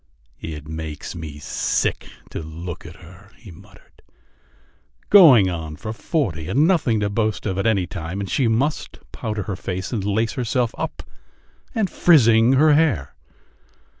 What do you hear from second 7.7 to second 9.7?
time, and she must powder her